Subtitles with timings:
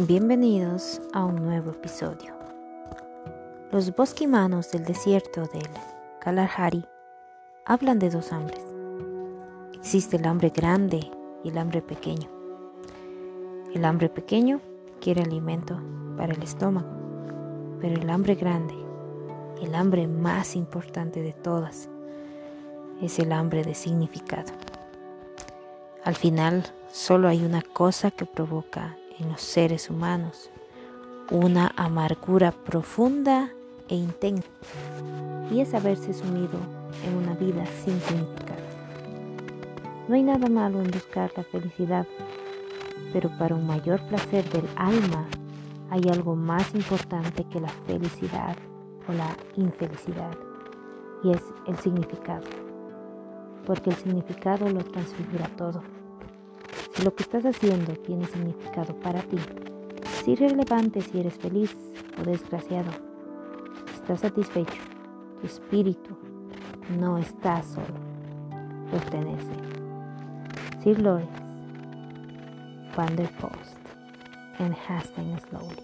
[0.00, 2.34] Bienvenidos a un nuevo episodio.
[3.72, 5.70] Los bosquimanos del desierto del
[6.20, 6.84] Kalahari
[7.64, 8.62] hablan de dos hambres.
[9.72, 11.00] Existe el hambre grande
[11.42, 12.28] y el hambre pequeño.
[13.74, 14.60] El hambre pequeño
[15.00, 15.80] quiere alimento
[16.18, 16.90] para el estómago,
[17.80, 18.74] pero el hambre grande,
[19.62, 21.88] el hambre más importante de todas,
[23.00, 24.52] es el hambre de significado.
[26.04, 30.50] Al final, solo hay una cosa que provoca en los seres humanos,
[31.30, 33.50] una amargura profunda
[33.88, 34.48] e intensa,
[35.50, 36.58] y es haberse sumido
[37.04, 38.62] en una vida sin significado.
[40.08, 42.06] No hay nada malo en buscar la felicidad,
[43.12, 45.26] pero para un mayor placer del alma
[45.90, 48.56] hay algo más importante que la felicidad
[49.08, 50.36] o la infelicidad,
[51.24, 52.44] y es el significado,
[53.64, 55.95] porque el significado lo transfigura todo.
[57.04, 61.76] Lo que estás haciendo tiene significado para ti, es irrelevante si eres feliz
[62.18, 62.90] o desgraciado.
[63.92, 64.82] Estás satisfecho.
[65.40, 66.16] Tu espíritu
[66.98, 68.00] no está solo.
[68.90, 69.52] Pertenece.
[70.82, 71.30] Sir Lawrence,
[72.96, 73.76] Van der Post,
[74.58, 75.82] and Hastings Slowly.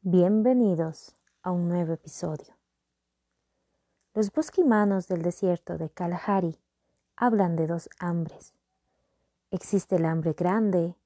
[0.00, 2.54] Bienvenidos a un nuevo episodio.
[4.14, 6.58] Los bosquimanos del desierto de Kalahari
[7.16, 8.54] hablan de dos hambres.
[9.50, 10.96] Existe el hambre grande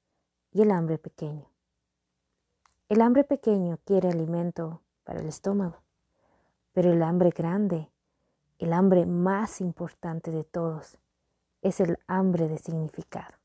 [0.51, 1.47] y el hambre pequeño.
[2.89, 5.77] El hambre pequeño quiere alimento para el estómago,
[6.73, 7.89] pero el hambre grande,
[8.59, 10.99] el hambre más importante de todos,
[11.61, 13.35] es el hambre de significado.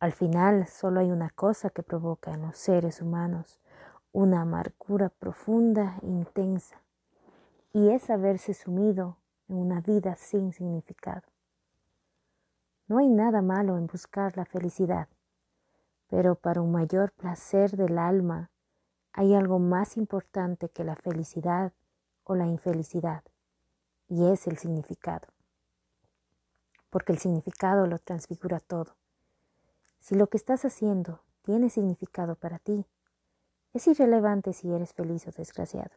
[0.00, 3.60] Al final solo hay una cosa que provoca en los seres humanos
[4.12, 6.82] una amargura profunda e intensa,
[7.72, 9.16] y es haberse sumido
[9.48, 11.22] en una vida sin significado.
[12.88, 15.08] No hay nada malo en buscar la felicidad,
[16.08, 18.50] pero para un mayor placer del alma
[19.14, 21.72] hay algo más importante que la felicidad
[22.24, 23.22] o la infelicidad,
[24.08, 25.28] y es el significado.
[26.90, 28.94] Porque el significado lo transfigura todo.
[30.00, 32.84] Si lo que estás haciendo tiene significado para ti,
[33.74, 35.92] es irrelevante si eres feliz o desgraciado.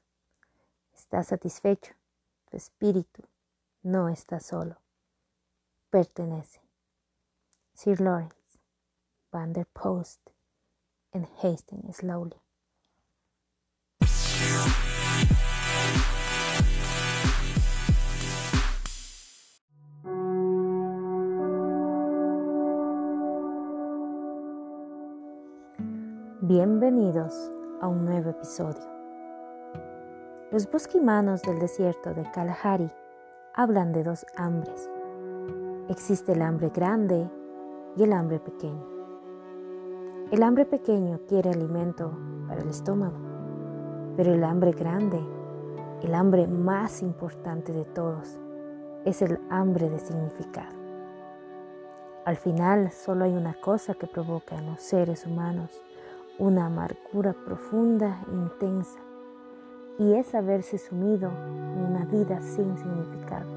[0.94, 1.94] Estás satisfecho.
[2.50, 3.24] Tu espíritu
[3.84, 4.78] no está solo.
[5.90, 6.62] Pertenece.
[7.74, 8.60] Sir Lawrence,
[9.32, 10.22] Van der Post,
[11.12, 12.40] and Hastings Slowly.
[26.42, 27.55] Bienvenidos
[27.86, 28.82] a un nuevo episodio.
[30.52, 32.90] Los bosquimanos del desierto de Kalahari
[33.54, 34.90] hablan de dos hambres.
[35.88, 37.30] Existe el hambre grande
[37.96, 38.84] y el hambre pequeño.
[40.32, 43.20] El hambre pequeño quiere alimento para el estómago,
[44.18, 45.24] pero el hambre grande,
[46.02, 48.40] el hambre más importante de todos,
[49.06, 50.76] es el hambre de significado.
[52.26, 55.84] Al final solo hay una cosa que provoca en los seres humanos
[56.38, 59.00] una amargura profunda e intensa,
[59.98, 63.50] y es haberse sumido en una vida sin significado.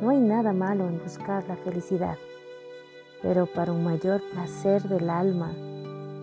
[0.00, 2.16] No hay nada malo en buscar la felicidad,
[3.22, 5.52] pero para un mayor placer del alma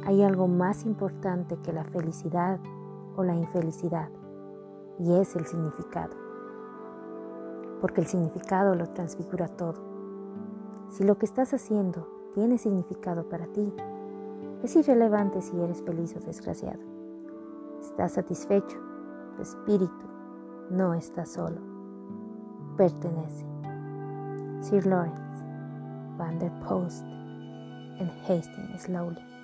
[0.06, 2.60] hay algo más importante que la felicidad
[3.16, 4.10] o la infelicidad,
[5.00, 6.18] y es el significado.
[7.80, 9.82] Porque el significado lo transfigura todo.
[10.90, 13.74] Si lo que estás haciendo tiene significado para ti,
[14.64, 16.80] es irrelevante si eres feliz o desgraciado.
[17.82, 18.78] Estás satisfecho.
[19.36, 20.06] Tu espíritu
[20.70, 21.62] no está solo.
[22.78, 23.46] Pertenece.
[24.62, 25.46] Sir Lawrence,
[26.18, 27.06] Van der Post,
[28.00, 29.39] and Hastings Slowly.